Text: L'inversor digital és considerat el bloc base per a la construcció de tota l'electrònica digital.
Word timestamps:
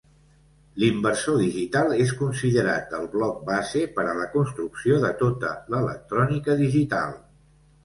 L'inversor 0.83 1.35
digital 1.41 1.93
és 2.05 2.13
considerat 2.21 2.95
el 3.01 3.05
bloc 3.17 3.37
base 3.51 3.85
per 3.99 4.07
a 4.07 4.17
la 4.23 4.27
construcció 4.39 4.99
de 5.07 5.15
tota 5.23 5.55
l'electrònica 5.77 6.59
digital. 6.67 7.17